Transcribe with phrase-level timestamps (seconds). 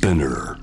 [0.00, 0.56] Spinner.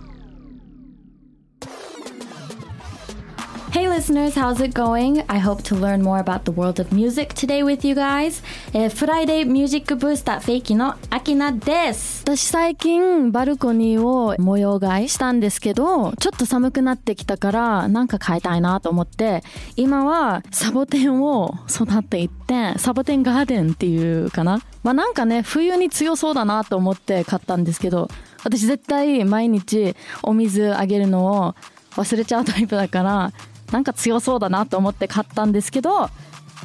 [3.69, 5.23] Hey listeners, how's it going?
[5.27, 8.41] I hope to learn more about the world of music today with you guys.
[8.73, 12.23] えー、フライデーミュージックブースターフェイキのアキナです。
[12.23, 19.43] 私最近バルコニーを模様替えしたんですけど、ちょっと寒くなってきたからなんか変えたいなと思って、
[19.75, 24.63] 今はサボテンを育っていって、サボテンガーデンっていうかな。
[24.81, 28.09] まあなんかね、冬に強そうだなと思って買ったんですけど、
[28.47, 29.93] 私絶対毎日
[30.23, 31.55] お水あげるのを
[31.91, 33.33] 忘れちゃうタイプだから
[33.71, 36.09] なんか強そうだなと思って買ったんですけど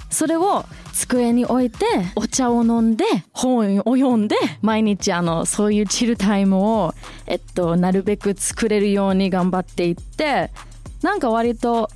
[0.09, 6.95] それを机に置いてお茶を飲んで本を読んで毎日あのそういうチルタイムを、
[7.26, 10.52] えっと、なるべく作れるように頑張っていって
[11.02, 11.90] なんか割と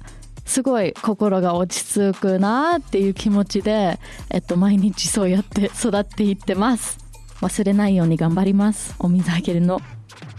[0.45, 7.06] すごい心が落ち着くなっていう気持ちで、えっと、毎日そうやって育っていってます。
[7.47, 8.97] 忘れないように頑張ります。
[8.99, 9.81] お水あげるの。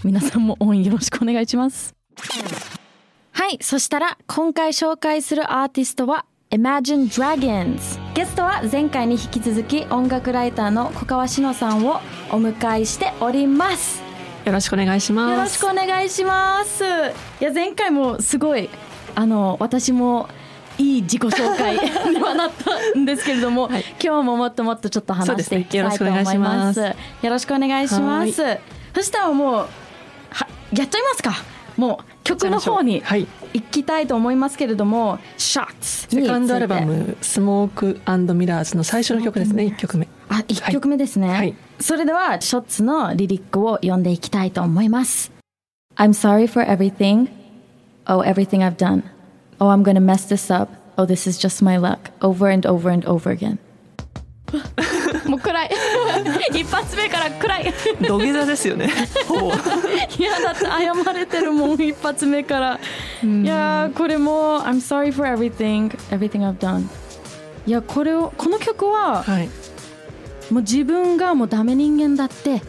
[0.03, 1.95] 皆さんも応援よろしくお願いします。
[3.31, 14.03] はい、そしたら今回紹介するアーティストは Imagine Dragons ゲストは前回に引き続き音楽ライターの小川志乃さんをお迎えしております。
[14.43, 15.31] よろしくお願いします。
[15.31, 16.83] よろしくお願いします。
[17.39, 18.69] いや前回もすごい
[19.15, 20.27] あの私も
[20.77, 21.75] いい自己紹介
[22.11, 23.85] にはなったんですけれども、はい。
[24.01, 26.35] 今日ももっともっとちょっと話していきたいと思います。
[26.35, 26.79] よろしくお願いします。
[26.81, 28.59] よろしくお願いします。
[28.95, 29.67] そしたらもう
[30.29, 31.43] はやっちゃいますか。
[31.77, 33.27] もう曲の方にはい。
[33.53, 40.07] 行きたいと思いますけれども「Shots」セカンドアルバム「スモークミラーズ」の最初の曲ですね、1曲目。
[40.29, 41.55] あ一曲目ですね、はい。
[41.79, 45.31] それでは「ショッツ」のリリックを読んでいきたいと思います。
[45.95, 47.29] I'm sorry for everything.
[48.05, 49.03] Oh everything I've done
[49.59, 50.69] Oh I'm gonna mess this up.
[50.97, 52.11] Oh this is just my luck.
[52.21, 53.57] Over and over and over again.
[55.27, 55.69] もう暗い。
[56.53, 57.73] 一発目から暗い。
[58.01, 58.89] 土下座ですよね。
[59.27, 59.47] ほぼ。
[59.47, 62.79] いやだって謝れてるもん一発目から。
[63.23, 66.85] いやーこれも「I'm sorry for everything everything I've done」
[67.67, 69.49] いやこれをこの曲ははい。
[70.51, 72.61] もう自分がもうダメ人間だって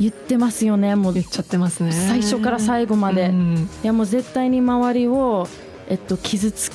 [0.00, 1.12] 言ってますよねもう。
[1.12, 1.92] 言っちゃってますね。
[1.92, 3.28] 最初から最後まで。
[3.28, 3.68] うん。
[3.84, 5.46] いやもう絶対に周りを、
[5.90, 6.70] えっと、傷つ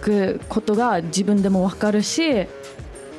[0.00, 2.46] くことが自分でも分かるし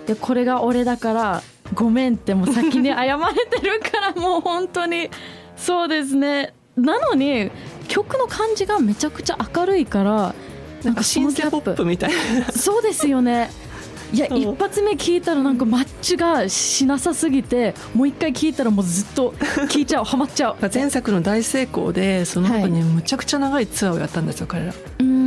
[0.05, 1.43] でこれが俺だから
[1.73, 5.09] ごめんってもう先に謝れてるからもう本当に
[5.55, 6.53] そうですね。
[6.75, 7.49] なのに
[7.87, 10.35] 曲の感じがめちゃくちゃ明るいから
[10.83, 12.51] なんかシンセポップみたいな。
[12.51, 13.49] そうですよね。
[14.13, 19.31] いや一発目聞いたらなんかマッチがしなさすぎてもう一回聞いたらもうずっと
[19.67, 20.55] 聞いちゃうハマっちゃう。
[20.73, 24.71] 前作の大成功でその後にむちゃくちゃ長いツアーをやったんですよ彼ら。
[24.71, 25.26] うーん。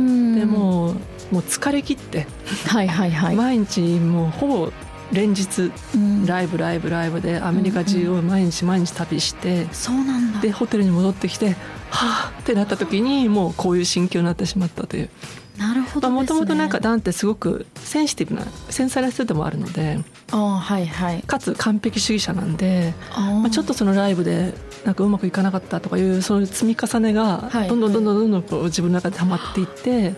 [0.51, 0.93] もう
[1.31, 2.27] もう疲れ切って。
[2.67, 4.71] はいはいはい、毎日もうほぼ
[5.11, 6.25] 連日うん。
[6.25, 10.39] ライブライブライブでアメリカ中を毎日毎日旅してそうなんだ。
[10.41, 11.55] でホテルに戻ってきて
[11.89, 15.09] はあってなった時にもうこういう心境になってしまったという。
[15.57, 19.99] なるほどもともとなんかだダンってすごくセンシティブな繊細な人でもあるので
[20.37, 21.23] はいはい。
[21.23, 24.53] かつ完璧主義者なんで、あまあ、ちょっとそのライブで
[24.85, 27.69] なんかうまくいかなかったとかいうそういう積み重ねがはい。
[27.69, 30.15] どんどんどんどんどんどんこう自分の中で溜まっていって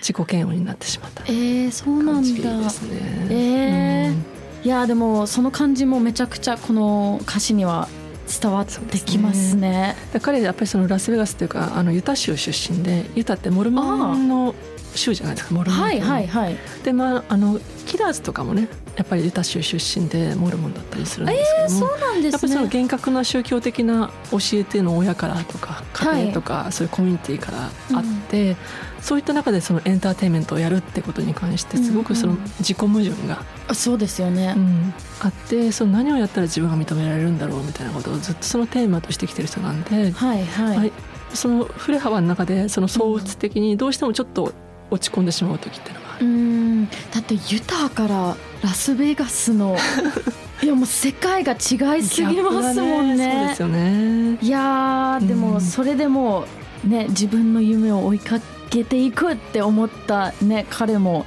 [0.00, 1.24] 自己嫌悪になってしまった。
[1.26, 2.22] えー、そうなんだ。
[2.22, 3.26] ですね。
[3.30, 4.08] えー。
[4.08, 4.24] うん。
[4.62, 7.88] いやでもその感じもめちゃくちゃこの歌詞には
[8.30, 9.96] 伝わってきますね。
[10.12, 14.54] で彼やっぱりそのラスベガスというかあのユタ州出身でユタってモルモンの
[14.94, 15.92] 州じゃないですかモルモンは。
[15.92, 16.56] いはいはい。
[16.84, 22.30] でまああのキラーズとかもねやっぱりユタ州出身でモルモンだったりするんですけども、そうなんですね。
[22.32, 28.56] やっぱりその厳格な宗教的な教えっていうのを親からとか家庭とか、そういうコミュニティからあって、
[29.00, 34.94] そういった中でそのエンターテインメントをやるってことに関してすごくそのうんうん自己矛盾が、あそうですよね、うん。
[35.20, 40.92] あってその何をやったら自分が認められるんだろうみたいなことをずっとそのテーマとしてきてる人なんで、はいはい、はい。
[41.32, 44.52] その振れ幅の中でその相打的にどうしてもちょっと
[44.90, 46.26] 落ち込んでしまう時っていうのがあうる。
[46.26, 46.86] ん。
[46.88, 49.76] だってユタからラスベガスの
[50.62, 54.38] いやもう世界が違いすぎますもんギャップがそうねですよね。
[54.42, 55.40] いやーでうん。
[55.40, 56.44] もそれでも
[56.84, 58.38] ね自分の夢を追いか
[58.68, 61.24] けていくって思ったね彼も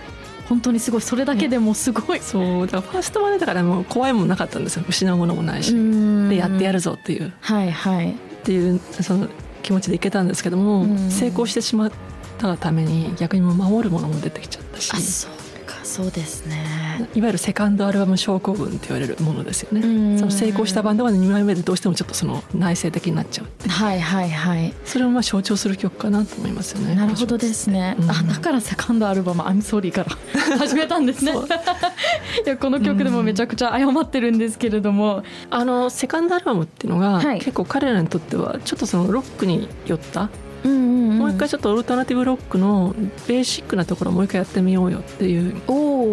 [0.47, 4.83] 本当にすごいそれだけでもすごい、そうだからファーストマネだからもう怖いもんなかったんですよ。
[4.87, 6.29] 失うものもないし、うん。
[6.29, 7.27] でやってやるぞっていう。
[7.29, 8.13] っはいはい。
[8.43, 9.27] ていうその
[9.63, 11.09] 気持ちでいけたんですけども、うん。
[11.09, 11.91] 成功してしまっ
[12.33, 14.91] たがために逆にもう守るものも出てきちゃったし。
[14.93, 15.31] あそう
[15.65, 15.83] か。
[15.83, 16.83] そうですね。
[17.13, 19.81] いわゆるセカンドアルバム症候群って言われるものですよね。
[19.81, 20.19] うん。
[20.19, 24.73] その成功したバンドが2枚目でどうしてもちょっとその内省的になっちゃうはいはいはい。
[24.85, 28.11] それをまあ象徴する曲かなと思いますよねなるほどですね、うん。
[28.11, 30.11] あだからセカンドアルバム「I'm Sorry」から
[30.57, 31.33] 始めたんですね。
[32.45, 37.39] いやこの曲でもめちゃくちゃ謝ってるんですけれども、あのセカンドアルバムっていうのが、はい。
[37.39, 40.29] 結構彼らにとってはちょっとそのロックに寄った、
[40.63, 41.19] うんうんうん。
[41.19, 42.95] もう一回ちょっとオルタナティブロックの
[43.27, 45.61] ベーシックなところをもう一回やってみようよっていう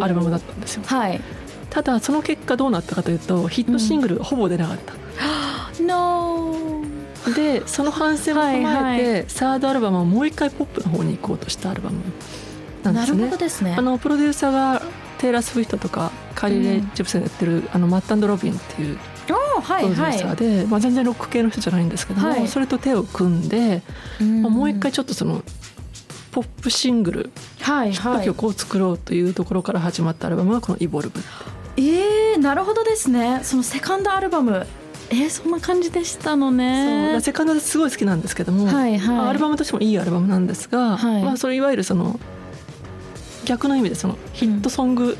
[0.02, 0.82] アルバムだったんですよ。
[0.86, 1.20] はい。
[1.70, 4.94] ただその結果どうなったかというとヒットシングルがほぼ出なかった、
[5.82, 6.56] No
[7.34, 12.00] でその反省を踏まえて、はいサードアルバムはもう一回ポップの方に行こうとしたアルバム
[12.82, 13.76] なんでなるすねほどですね。
[13.78, 14.82] あのプロデューサーが
[15.18, 18.98] テイラー・スウィフトとかカーリー・レイ・ジェプセンがやってる、あのマッタンド・ロビンっていう
[19.62, 20.12] プロデュいはい。
[20.14, 22.48] ーサーで、まあ、全然ロック系の人じゃないんですけども、はい。
[22.48, 23.82] それと手を組んで、
[24.20, 24.42] うん。
[24.42, 25.42] まあもう一回ちょっとその
[26.32, 31.20] ポップシングルヒットはいはい曲を作ろうというところから始まったアルバムがこの「イボルブ」
[31.76, 33.40] えー、なるほどですね。
[33.42, 34.66] そのセカンドアルバム。
[35.12, 36.56] えー、そんな感じでしたのそう。
[36.56, 39.16] ねセカンドですごい好きなんですけども、はいはい。
[39.16, 41.22] まあアルバムとしてもいいアルバムなんですが、はい。
[41.22, 42.20] まあ、それいわゆるその
[43.44, 45.16] 逆の意味でそのヒットソング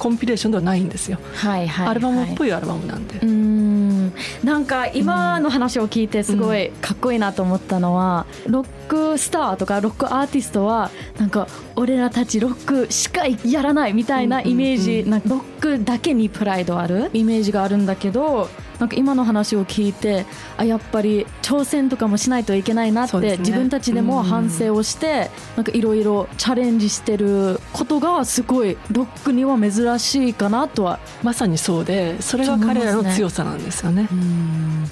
[0.00, 4.12] コンピレーションではないんですよ、はいはいアルバムっぽいいアルバムなんで、うーん。
[4.42, 15.04] なんか今の話を聞いてすごいかっこいいなと思ったのは、ロックスターとかロックアーティストはなんか俺らたちロックしかやらないみたいなイメージ、うんうん。
[15.04, 17.10] うんなロックだけにプライドある。
[17.12, 18.48] イメージがあるんだけど
[18.80, 20.24] なんか今の話を聞いて
[20.56, 23.36] あやっぱり挑戦とかもしないといけないなって、ね。
[23.36, 30.98] 自分たちでも反省をして、なんかいろいろチャレンジしてることがすごいロックには珍しいかなとは。
[31.22, 34.08] まさにそうでそれが彼らの強さなんですよね。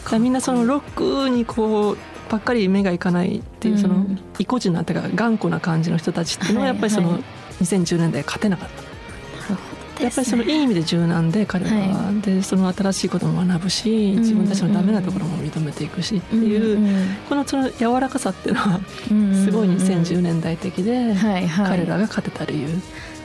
[0.05, 1.99] だからみんなそのロックにこう
[2.31, 7.25] ばっかり目がいかないっていうそのうん意固地なっていうか頑固な感じの人たちっていうのはやっぱりそのはいはい。
[7.61, 8.88] 2010年代勝てなかった。
[10.01, 18.81] やっぱりそのいい意味で柔軟で彼らは、はでその新しいことも学ぶし自分たちのダメなところも認めていくしっていう、このその柔らかさっていうのは
[19.45, 22.69] すごい2010年代的で、はいはい、彼らが勝てた理由。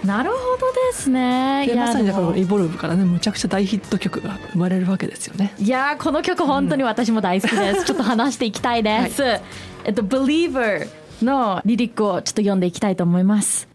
[0.03, 1.65] なるほどですね。
[1.65, 5.53] でいやまさにだからイボルブからねむちゃくちゃ大ヒット曲が生まれるわけですよね。
[5.59, 9.23] いやーこの曲本当に私も大好きです、ちょっと話していきたいです、
[9.85, 10.87] えっと「Believer」
[11.23, 13.67] のリリックをちょっと読んでいきたいと思います。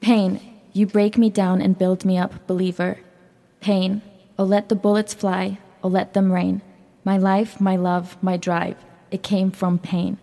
[0.00, 2.97] Pain you break me down and build me up believer
[3.59, 4.01] Pain
[4.37, 6.61] oh let the bullets fly oh let them rain
[7.03, 8.75] my life my love my drive
[9.11, 10.17] it came from pain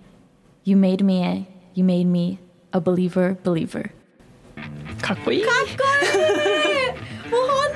[0.65, 2.39] you made me a you made me
[2.73, 3.91] a believer believer
[5.03, 5.67] かっこいいもう本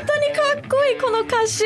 [0.07, 1.65] 当にかっこいいこの歌詞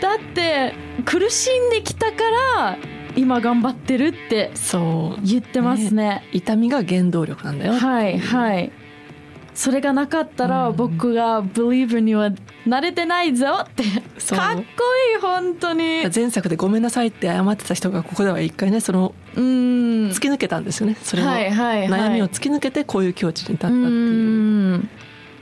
[0.00, 0.74] だって
[1.04, 2.18] 苦しんできたか
[2.56, 2.78] ら
[3.16, 8.70] 今頑張ってるってそう言ってますね痛みが原動力なんだよはいはい
[9.53, 10.75] それがなかったらうん。
[10.75, 12.31] 僕が Believer には
[12.65, 13.83] 慣れてないぞって。
[13.83, 16.03] かっこいい本当に。
[16.13, 19.43] 前作で「ごめんなさい」って謝ってた人がここでは一回ねそのうん。
[20.09, 20.97] 突き抜けたんですよね。
[21.01, 22.01] それをはいはいはい。
[22.01, 23.89] 悩みを突き抜けてこういう境地に立ったってういう。
[24.77, 24.89] ん。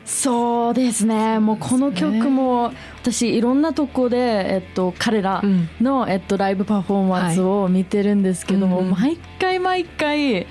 [0.03, 1.39] そうですね。
[1.39, 4.17] もうこの曲も私いろんなとこで、
[4.55, 5.69] えっと、彼らうん。
[5.79, 8.91] の、えっと、ライブパフォーマンスを見てるんですけども、はいうん。
[8.91, 10.47] 毎回毎回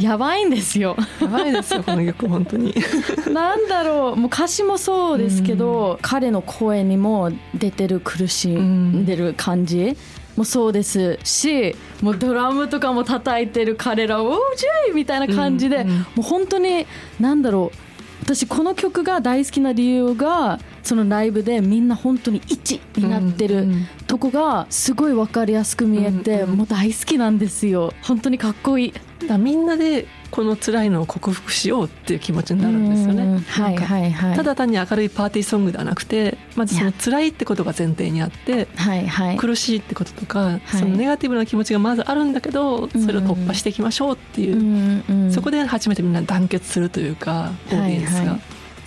[0.00, 2.74] やばいんですよやばいですよこの曲本当に。
[3.32, 9.96] なんだろうもう歌詞もそうですけど、彼の声にも出てる苦しんでる感じ
[10.36, 16.86] もそうですしもうドラムとかも叩いてる彼らを「おージェイ!」みたいな感じで、うんうんもう本当に
[17.18, 17.78] なんだろう
[18.22, 23.66] 私この曲が大好きな理由がそのライブでみんな本当に一になってる
[24.06, 27.92] とこがすごい分かりやすく見えて、もう大好きなんですよ。
[28.02, 28.94] 本当にかっこいい。
[29.26, 33.22] だみんなでこの辛いのを克服しようっていう気持ちになるんですよね。
[33.24, 33.38] うん。
[33.40, 34.36] はいはいはい。
[34.36, 39.36] ただ単に明るいパーティーソングではなくてまずその辛いってことが前提にあってはいはい。
[39.36, 48.38] 苦しいってこととか、そのネガティブな気持ちがまずあるんだけどそれを突破していきましょうっていう、そこで初めてみんな団結するというかオーディエンスが、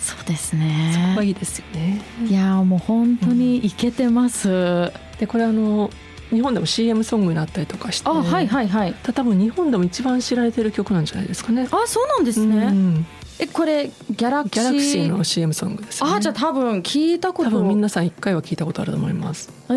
[0.02, 2.02] そうですそこねがいいですよね。
[2.26, 5.90] いやーもう本当にイケてます、でこれあの
[6.30, 8.94] 日本でも CM ソングになったりとかしてあはいはいはい。
[9.02, 11.68] た多分日本でも一番知られてる曲なんじゃないですかね。
[11.70, 13.06] あそうなんですうね、ん。
[13.38, 16.14] えこれギャラクシーギャラクシーの CM ソングですよね。
[16.16, 17.50] あじゃあ多分聞いたこと。
[17.50, 19.50] 多分皆さん一回は聞いたことあると思います。
[19.68, 19.72] え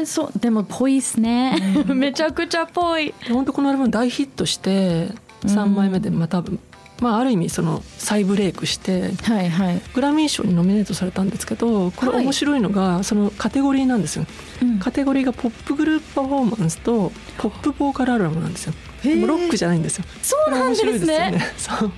[0.00, 1.56] ー、そうでもぽいっすね、
[1.94, 3.14] めちゃくちゃぽい。
[3.26, 5.08] で本当このアルバム大ヒットして
[5.44, 6.58] 3枚目でまあ多分、
[7.00, 14.26] まあある意味その再ブレイクしてはいはい、グラミー賞にノミネートされたんですけどこれはい面白いのがそのカテゴリーなんですよ。
[14.62, 14.78] うん。
[14.78, 18.74] カテゴリーがポップグループパフォーマンスとポップボーカルアルバムなんですよ。
[19.04, 20.04] ロックじゃないんですよ。
[20.22, 20.92] そうなんですね。
[20.92, 21.54] ですよね。
[21.56, 21.92] そう。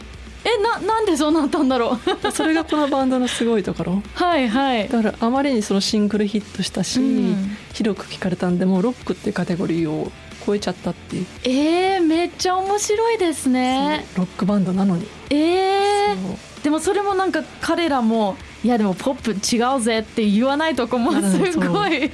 [0.45, 2.33] えななんでそうなったんだろう。
[2.33, 4.03] それがこのバンドのすごいところ。
[4.15, 4.89] はいはい。
[4.89, 7.57] だからあまりにそのシングルヒットしたし、うん。
[7.73, 10.11] 広く聞かれたんでもうロックっていうカテゴリーを
[10.45, 14.05] 超えちゃったっていう、えー、めっちゃ面白いですね。
[14.17, 22.11] ロックバンドなのに、えー、でもそれもなんか彼らもいやでもポップ違うぜって言わないとこもうんすごい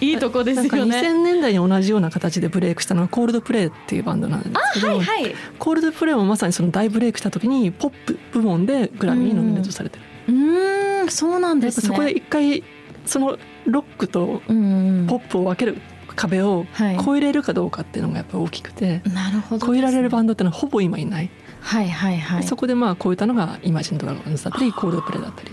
[0.00, 1.00] いいとこですなんかよね。
[1.00, 5.34] 2000年代に同じような形でブレイクしたのがコールドプレイっていうバンドなんですけど、はいはい。
[5.58, 11.88] コールドプレイもまさにその大ブレイクした時にポップ部門でグラミーにノミネートされてる、うーんそうなんですね。
[11.88, 12.62] そこで一回
[13.04, 13.36] その
[13.66, 15.80] ロックとうんポップを分ける
[16.20, 16.98] 壁をはい。
[17.02, 22.42] 超えれるかどうかっていうのがやっぱ大きくて、なるほど、超えられるバンドってのはほぼ今いない、はいはいはい。
[22.42, 25.50] そこでまあ超えたのがイマジンドラゴンズだったりコールドプレイだったり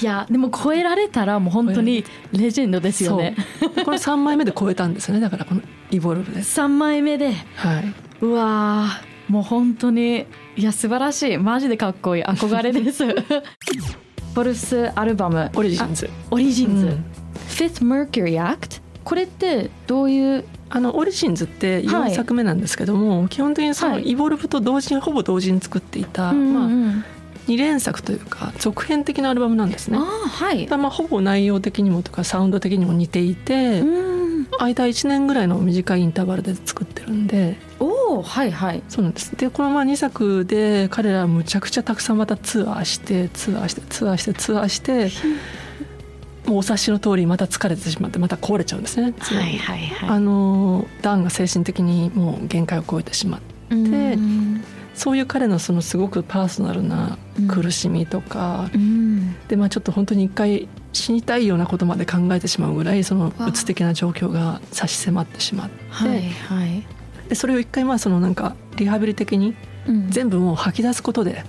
[0.00, 3.36] いやでも超えられたらもう本当にレジェンドですよね。
[3.84, 5.20] この3枚目で超えたんですよね。
[5.20, 6.42] だからこのイボルブで。
[6.42, 7.32] 三枚目で。
[7.54, 7.94] はい。
[8.20, 9.32] うわー。
[9.32, 11.38] もう本当にいや素晴らしい。
[11.38, 12.24] マジでかっこいい。
[12.24, 13.04] 憧れです。
[13.14, 15.50] フォルスアルバム。
[15.54, 16.10] オリジンズ。
[16.10, 17.04] あオリジンズ、うん。
[17.48, 22.12] Fifth Mercury Act これってどういうあのオリジンズってはい。
[22.12, 24.10] 4作目なんですけども、基本的にそのはい。
[24.10, 27.04] イボルブと同時にほぼ同時に作っていた、うんうんまあ、うん
[27.48, 29.98] 2連作というか続編的なアルバムなんですね。
[29.98, 30.00] あ。
[30.00, 30.68] ーはい。
[30.68, 34.12] まあほぼ内容的にもとかサウンド的にも似ていて、うん
[34.58, 37.56] 間1年ぐらいの短いインターバルで作ってるんで。
[37.80, 38.82] おおはいはい。
[38.88, 39.34] そうなんです。
[39.36, 45.10] でこのまあ2作で彼らはむちゃくちゃたくさんまたツアーしてツアーしてツアーしてツアーして
[46.46, 49.14] もうお察しの通りまた疲れてしまってまた壊れちゃうんですね。
[49.18, 50.08] はいはいはい。
[50.08, 53.76] あのダンが精神的にもう限界を超えてしまってう
[54.16, 54.64] ん。
[54.94, 57.16] そういう彼のそのすごくパーソナルな
[57.48, 59.34] 苦しみとか、うん。
[59.48, 66.86] でまあちょっと本当に一回死にたいようなことまで考えてしまうぐらいそのうつ的な状況が差し迫ってしまって、はいはい。
[67.28, 69.54] でそれを一回まあそのなんかリハビリ的に
[69.86, 70.10] うん。
[70.10, 71.44] 全部もう吐き出すことで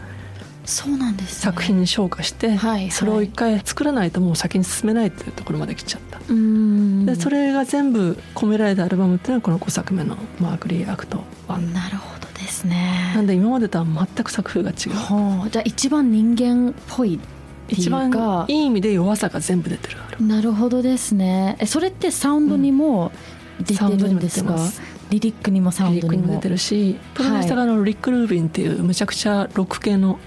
[0.65, 1.41] そうなんですね。
[1.41, 2.91] 作品に昇華して、はいはい。
[2.91, 6.20] それを一回作らないともう先に進めないっていうところまで来ちゃった。
[6.27, 7.05] うん。
[7.05, 13.12] でそれが全部込められたアルバムっていうのはこの5作目の「マーキュリー・アクト1」なるほどですね。
[13.15, 14.93] なんで今までとは全く作風が違う。
[14.93, 17.20] はあじゃあ一番人間っぽいっ
[17.67, 21.58] ていう一番かいい意味で弱さが全部出てるなるほどですね。
[21.60, 23.12] えそれってサウンドにも
[23.60, 24.82] 出てるんですか、サウンドにも出てます。
[25.10, 30.20] リリックにもサウンリリッドにもクにも出てるしプロデューサーのリック・ルービンっていうむちゃくちゃロック系のうん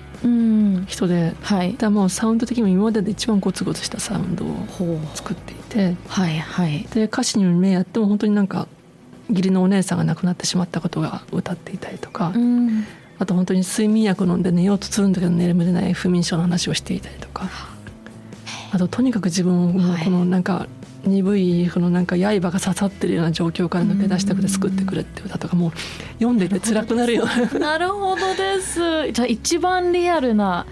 [0.86, 1.34] 人で。
[1.40, 1.76] はい。
[1.76, 4.48] だもうサウンド的にも今までで一番ゴツゴツしたサウンドを
[5.14, 5.96] 作っていて。
[6.08, 6.86] はいはい。
[6.92, 8.68] で歌詞に目やっても本当になんか
[9.28, 12.84] 義理のお姉さんが亡くなってしまったことが歌っていたりとか、うん。
[13.18, 17.48] あと本当に睡眠薬飲んで寝ようとするんだけど眠れない不眠症の話をしていたりとか。
[18.72, 18.78] あ。
[18.78, 20.66] ととにかく自分をもうこのなんか
[21.08, 25.72] 鈍いこのなんか刃が刺さってるような状況から抜け出したくて救ってくれって歌とかもう
[26.14, 27.72] 読んでて辛くなるような。
[27.72, 29.10] なるほどです。
[29.12, 30.66] じゃあ一番リアルな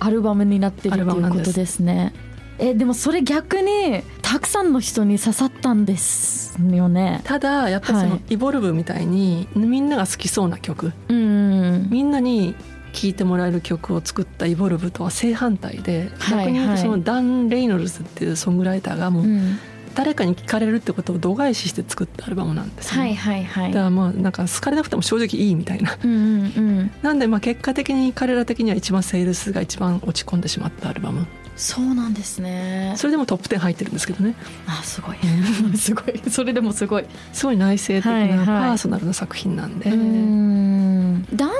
[0.00, 2.12] アルバムになってるっていうことですね。
[2.60, 7.20] えでもそれ逆にたくさんの人に刺さったんですよね。
[7.24, 8.10] ただやっぱりそはい。
[8.10, 10.92] のイボルブみたいにみんなが好きそうな曲。
[11.08, 12.54] うんみんなに
[12.92, 19.58] 聴いてもらえる曲を作ったイボルブとは正反対ではい逆に言うとはいそのダン・レイノルズっていうソングライターがもううん
[19.98, 23.08] 誰かに聴かれるってことを度外視して作ったアルバムなんですよね。
[23.08, 23.72] はいはいはい。
[23.72, 25.98] だからまあなんか好かれなくても正直いいみたいな。
[26.00, 26.90] うんうんうん。
[27.02, 31.26] なんでまあ結果的に彼ら的には一番セールスが一番落ち込んでしまったアルバム。
[31.56, 32.94] そうなんですね。
[32.96, 34.36] それでもトップ10入ってるんですけどね。
[34.68, 35.16] あすごい。
[35.76, 36.30] すごい。
[36.30, 37.04] それでもすごい。
[37.32, 38.46] すごい内省的はいはない。
[38.46, 41.26] パーソナルな作品なんで、うん。
[41.34, 41.50] ダン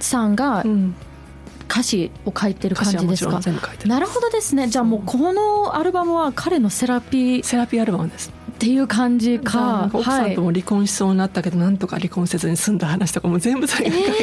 [0.00, 0.96] さんがうん
[1.68, 3.40] 歌詞を書いてる感じですか？
[3.86, 4.68] なるほどですね。
[4.68, 8.32] じゃあもうこのアルバムは彼のセラピーセラピーアルバムです。
[8.52, 14.10] っていう感じだか奥さんとも離婚しそうになったけど、なんとか離婚せずに済んだ話とかも全部それが書いて。
[14.10, 14.16] る、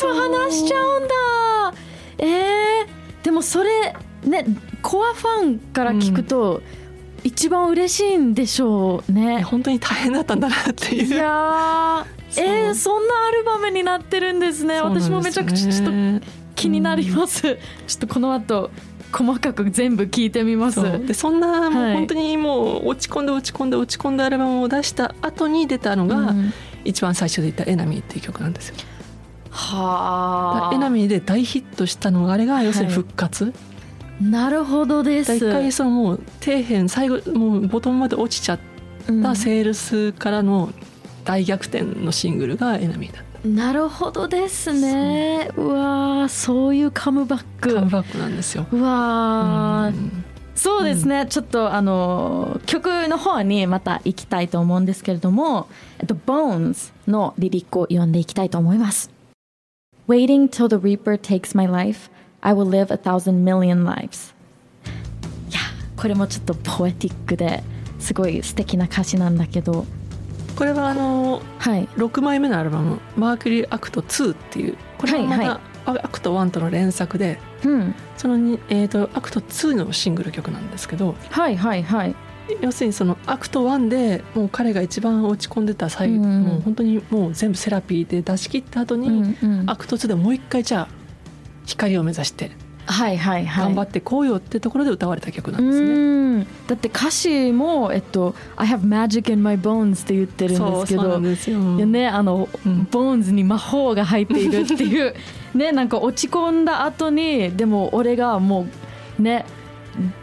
[0.00, 1.14] 全部話しちゃうんだ。
[2.18, 4.44] えー、でもそれね
[4.82, 6.62] コアファンから聞くと、
[7.22, 11.04] 一番嬉しいんでしょうね、本当に大変だったんだなっていう。
[11.06, 12.06] いや
[12.36, 14.74] えー、そんなアルバムになってるんですね。
[14.74, 14.80] ね。
[14.80, 15.86] 私もめちゃくちゃちょっ
[16.20, 17.56] と気になります、ちょっ
[18.00, 18.70] とこの後
[19.12, 20.80] 細かく全部聞いてみます。
[21.06, 21.92] でそんなもはい。
[21.92, 26.52] う本当にもう落ち込んで落ち込んで落ち込んだアルバムを出した後に出たのが、うん。
[26.84, 28.76] 一番最初で言った「エナミー」っていう曲なんですよ。
[29.50, 30.74] はあ。
[30.74, 33.52] エナミーで大ヒットしたのがあれが要するに復活、
[34.20, 35.36] なるほどです。
[35.36, 38.58] 一回そのもう底辺最後もうボトムまで落ちちゃっ
[39.22, 40.70] たセールスからの
[41.24, 45.50] 大逆転のシングルがエナミーだっうんなるほどですね。
[45.56, 45.68] う。
[45.68, 47.70] わーそういうカムバック。
[47.70, 48.66] たカムバックなんですよ。
[48.70, 49.92] うわ
[50.54, 59.10] そうですね、ちょっとあの曲の方にまた行きたいと思うんですけれども「えっと、Bones」のリリックを読んでいきたいと思います。
[60.06, 62.10] Waiting till the reaper takes my life
[62.42, 64.34] I will live a thousand million lives.
[65.48, 65.60] いや
[65.96, 67.64] これもちょっとポエティックで
[67.98, 69.86] すごい素敵な歌詞なんだけど
[70.60, 71.88] これはあのはい。
[71.96, 75.60] 6枚目のアルバム「マーキュリーアクト2」っていうこれはまはいた
[76.04, 77.94] アクト1との連作でうん。
[78.18, 82.14] そのに、えー、とアクト2のシングル曲なんですけどはいはいはい。
[82.60, 86.42] 要するにそのアクト1でもう彼が一番落ち込んでた際、うん。
[86.42, 89.70] もう本当にもう全部セラピーで出し切った後に、うんうん。
[89.70, 90.88] アクト2でもう一回じゃあ
[91.64, 92.50] 光を目指して
[92.90, 93.64] はいはいはい。
[93.64, 96.40] 頑張ってこうよってところで歌われた曲なうんですね。
[96.40, 96.46] ん。
[96.66, 102.88] だって歌詞も、えっと「I have magic in my bones」って言ってるんですけどね、あの、うん。
[102.90, 105.14] ボーンズに魔法が入っているっていう
[105.54, 108.66] ねなんか落ち込んだ後にでも俺がも
[109.18, 109.44] うね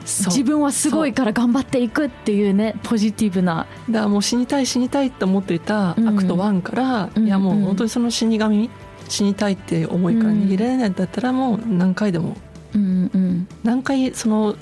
[0.06, 3.66] 自分はすごいから頑張っていくっていうねポジティブな。
[3.90, 6.16] だからもう死にたい死にたいって思っていたアうん。
[6.16, 7.28] クト1から、うん。
[7.28, 8.70] いやもう本当にその死神
[9.10, 12.36] 死にたいって思いから逃げられないんだったらもう何回でも
[12.76, 13.48] うんうん。
[13.64, 14.56] 何回その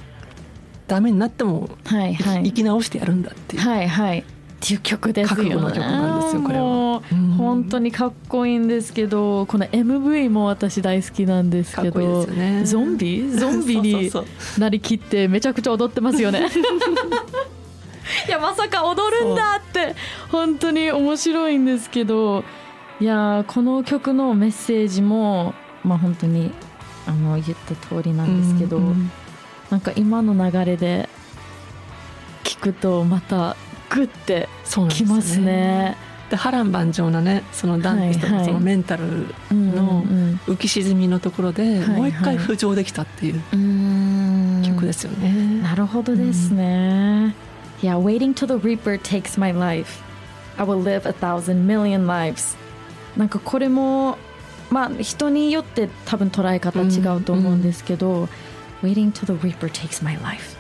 [0.88, 2.44] ダメになっても生き,、はいはい。
[2.44, 4.20] 生き直してやるんだっていう、はいはい。
[4.20, 4.24] っ
[4.60, 5.50] ていう曲ですよね。
[5.52, 6.64] 覚曲なんですよこれは。
[6.64, 12.64] もううん本当にかっこいいんですけどこの MV も私大好きなんですけどね。
[12.64, 13.30] ゾンビ？
[13.30, 14.12] ゾンビに
[14.58, 16.48] なりきってめちゃくちゃ踊ってますよね。
[18.28, 19.96] いやまさか踊るんだって
[20.32, 22.44] 本当に面白いんですけど
[23.00, 26.52] いやこの曲のメッセージもまあ本当に
[27.08, 29.12] あの言った通りなんですけど、うんうん
[29.72, 31.10] なんか今の流れで
[32.44, 33.56] 聞くとまた
[33.90, 35.98] グッてそうなんですよきますね。
[36.30, 43.42] で波乱万丈なねそのダンディスとそのメンタルうんのうん浮き沈みのところではいもう一回浮上できたっていう
[44.64, 45.62] 曲ですよね。
[45.64, 47.36] なるほどですね。
[47.82, 50.02] いや、Waiting till the Reaper takes my life.
[50.58, 52.56] I will live a thousand million lives.
[53.18, 54.18] なんかこれも、
[54.70, 58.28] まあ人によって多分捉え方違うと思うんですけど、
[58.82, 60.58] Waiting till the Reaper takes my life.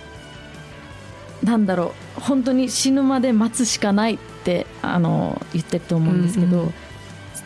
[1.43, 6.73] なんだろう、本当に死ぬまで待つしかないってあの言ってると思うんですけど、うんうん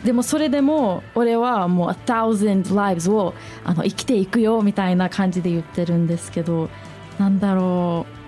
[0.04, 6.70] でもそれでも俺はもう a thousand lives をあの生きていくよみたいな感じで言ってるんですけど
[7.18, 8.19] なんだろう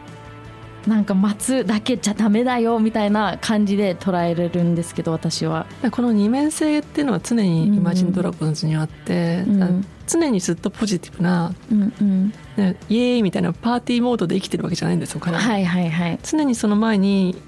[0.87, 5.67] なんか待つだけじゃダメだよみたいな感じで捉えれるんですけど私は。
[5.91, 9.87] この二面性っていうのは常にイマジンドラゴンズにあって、うん。
[10.07, 16.19] 常にずっとポジティブな、うんうん、ね、イエーイみたいなパーティーモードで生きてるわけじゃないんですよ彼は、はいはいはい。
[16.23, 17.41] 常にその前に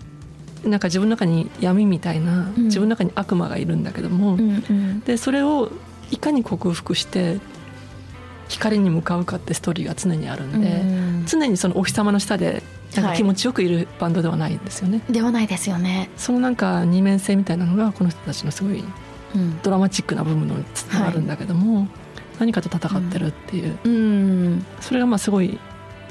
[0.65, 2.65] なんか自分の中に闇みたいな、うん。
[2.65, 5.01] 自分の中に悪魔がいるんだけども、うんうん。
[5.01, 5.71] でそれを
[6.11, 7.39] いかに克服して
[8.49, 10.85] 光に向かうかってストーリーが常にあるんで、う
[11.23, 11.25] ん。
[11.27, 12.63] 常にそのお日様の下で
[12.95, 13.15] なんはい。
[13.15, 16.11] か気持ちよくいるバンドではないんですよね、ではないですよね。
[16.17, 18.85] そのなんか二面性みたいなのがこの人たちのすごい
[19.35, 19.61] うん。
[19.63, 21.89] ドラマチックな部分のつながるんだけども、
[22.39, 25.59] 何かと戦ってるっていう、うん、それがまあすごい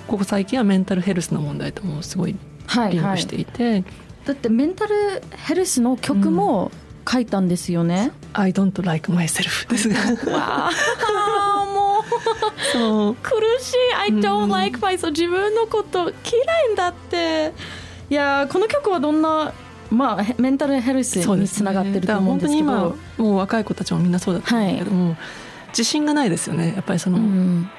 [0.08, 2.36] ここ最近はメンタルヘルスの問題ともすごい
[2.68, 2.94] はいはい。
[2.94, 3.28] リンクし。
[3.28, 3.84] ていて。
[4.26, 4.96] だってメンタル
[5.32, 6.72] ヘルスの曲も
[7.10, 8.12] 書いたんですよね。
[8.34, 9.90] 「I don't like myself」です。
[9.90, 9.98] が
[10.32, 10.70] わ
[12.74, 13.16] そう。
[13.16, 13.78] 苦しい。
[13.96, 16.12] I don't うん like myself 自分のこと嫌
[16.70, 17.54] いんだって。
[18.10, 19.54] いやーこの曲はどんな
[19.90, 22.68] まあへメンタルヘルスにつながってると思うんですけど。
[22.68, 25.16] だから本当に今もう若い子たちもみんなそうだと思うんだけども、
[25.70, 27.70] 自信がないですよねやっぱりその、うん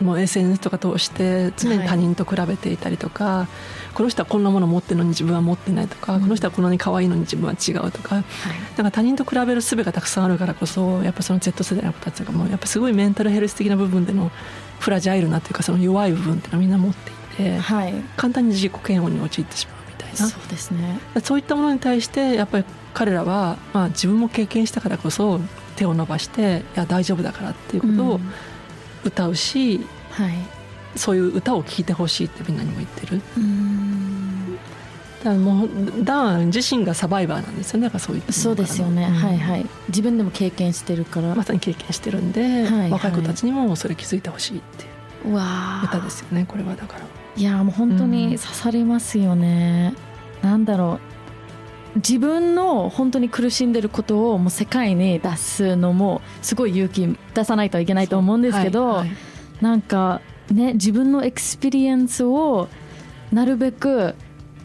[0.00, 3.48] もう SNS とか通して常に他人と比べていたりとか、
[3.94, 6.22] この人はこんなもの持ってるのに自分は持ってないとか、うん。
[6.22, 8.16] この人はこんなに可愛いのに自分は違うとか。
[8.16, 8.24] はい。
[8.76, 14.30] なんか他人と比べる術がたくさんあるからこそやっぱその Z 世代の子たちがもうやっぱすごいメンタルヘルス的な部分での
[14.80, 17.94] フラジャイルなというかその弱い部分っていうのをみんな持っていてはい。
[18.16, 20.16] 簡単に自己嫌悪に陥ってしまうみたいな。
[20.16, 25.40] そうですねそういったものに対してやっぱり彼らは、まあ、自分も経験したからこそ
[25.76, 28.32] 手を伸ばしていや大丈夫だからっていうことをうん。
[29.04, 30.32] 歌うし、はい
[30.96, 33.20] そういう歌を聴いてほしいってみんなにも言ってる。
[33.36, 34.56] うん。
[35.22, 35.68] だからもう
[36.04, 37.86] ダーン自身がサバイバーなんですよね。
[37.86, 39.62] だからそういったそうですよね、はいはい。
[39.62, 42.90] い自分でも経験してるから、まさに経験してるんで、はいはい。
[42.90, 44.92] 若い子たちにもそれ気づいてほしいっていう。
[45.84, 47.04] 歌ですよねこれはだから。
[47.36, 48.10] いやもう本当うん。
[48.10, 49.94] に刺さりますよね、
[50.42, 50.98] なんだろ
[51.94, 51.98] う。
[51.98, 59.16] 自分の本当に苦しんでることをもう世界に出すのもすごい勇気出さないといけないと思うんですけど、はいはい。
[59.60, 60.20] なんか
[60.52, 62.68] ね自分の experience を
[63.32, 64.14] なるべく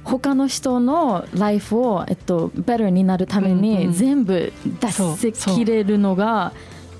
[0.03, 6.53] 他の人の life を、えっと、 better になるためにん全部出せきれるのが、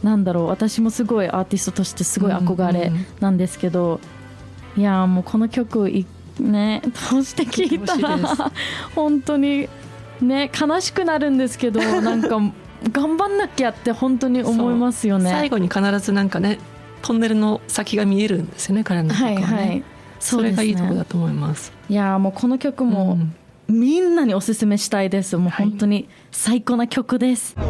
[0.03, 4.01] なんだろう私もすごいアーティストとしてすごい憧れなんですけど、
[4.75, 6.05] いやーもうこの曲い
[6.39, 8.17] ね通して聴いたら
[8.93, 9.69] 本当に
[10.21, 12.39] ね悲しくなるんですけどなんか
[12.91, 15.31] 頑張んなきゃって本当に思いますよね。
[15.31, 16.59] 最後に必ずなんかね
[17.07, 19.83] トンネルの先が見えるんですよね彼の曲はね、はいはい、
[20.19, 21.71] それがいいところだと思います。
[21.87, 23.17] いやもうこの曲も、
[23.69, 25.37] みんなにおすすめしたいです。
[25.37, 27.65] もう本当に最高な曲です、は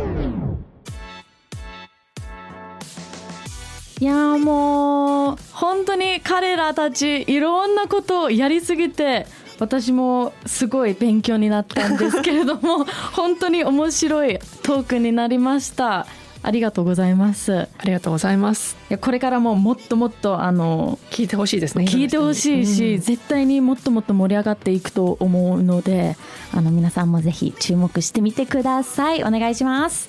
[3.99, 9.27] い、いやもう本当に彼らたちいろんなことをやりすぎて
[9.59, 16.07] 私もすごい勉強になったんですけれども 本当に面白いトークになりました
[16.47, 17.67] ありがとうございます。
[17.77, 18.77] ありがとうございます。
[18.89, 26.15] いやこれからももっともっとあの聞いてほしいですね聞いてほしいし、うん、絶対にもっともっと盛り上がっていくと思うので
[26.53, 29.25] あの皆さんもぜひ注目してみてください。
[29.25, 30.07] お願いします。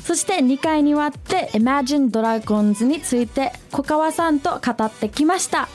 [0.00, 5.68] そして2回にわって Imagine Dragons について小川さんと語ってきました。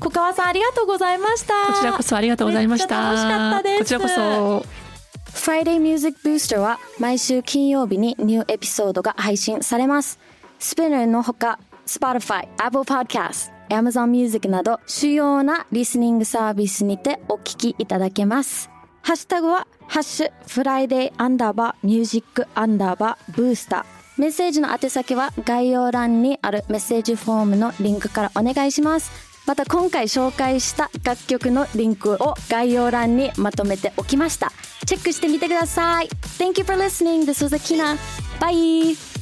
[0.00, 1.66] 小川さんありがとうございました。
[1.66, 3.60] こちらこそありがとうございました。
[3.76, 4.83] こちらこそ
[5.34, 10.18] Friday Music Booster は毎週金曜日にニューエピソードが配信されます。
[10.58, 18.70] スピナーのほか Spotify、Apple Podcast、Amazon Music など主要なリスニングサービスにてお聞きいただけます。
[19.02, 24.20] ハッシュタグはハッシュフライデーアンダーバーミュージックアンダーバーブースター。
[24.20, 29.33] メッセージの宛先は概要欄にあるメッセージフォームのリンクからお願いします。
[29.46, 34.52] また今回紹介した楽曲のリンクを概要欄にまとめておきました。
[34.86, 36.08] チェックしてみてください。
[36.38, 37.24] Thank you for listening.
[37.24, 37.96] This was Akina.
[38.40, 39.13] Bye.